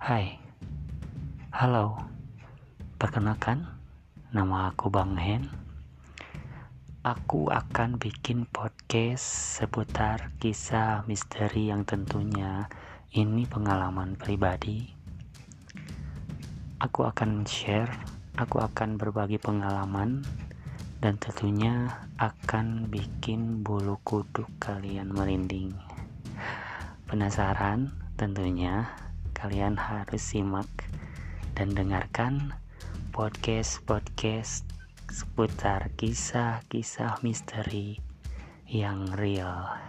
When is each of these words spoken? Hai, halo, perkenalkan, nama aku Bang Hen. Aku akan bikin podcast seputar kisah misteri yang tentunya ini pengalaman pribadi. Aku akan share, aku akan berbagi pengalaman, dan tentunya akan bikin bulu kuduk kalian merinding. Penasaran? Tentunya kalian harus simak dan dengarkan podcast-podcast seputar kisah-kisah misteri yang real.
Hai, 0.00 0.40
halo, 1.52 1.92
perkenalkan, 2.96 3.68
nama 4.32 4.72
aku 4.72 4.88
Bang 4.88 5.12
Hen. 5.20 5.44
Aku 7.04 7.52
akan 7.52 8.00
bikin 8.00 8.48
podcast 8.48 9.60
seputar 9.60 10.32
kisah 10.40 11.04
misteri 11.04 11.68
yang 11.68 11.84
tentunya 11.84 12.64
ini 13.12 13.44
pengalaman 13.44 14.16
pribadi. 14.16 14.88
Aku 16.80 17.04
akan 17.04 17.44
share, 17.44 17.92
aku 18.40 18.56
akan 18.56 18.96
berbagi 18.96 19.36
pengalaman, 19.36 20.24
dan 21.04 21.20
tentunya 21.20 22.08
akan 22.16 22.88
bikin 22.88 23.60
bulu 23.60 24.00
kuduk 24.00 24.48
kalian 24.56 25.12
merinding. 25.12 25.76
Penasaran? 27.04 27.92
Tentunya 28.16 28.88
kalian 29.40 29.80
harus 29.80 30.20
simak 30.20 30.68
dan 31.56 31.72
dengarkan 31.72 32.52
podcast-podcast 33.08 34.68
seputar 35.08 35.88
kisah-kisah 35.96 37.24
misteri 37.24 37.96
yang 38.68 39.08
real. 39.16 39.80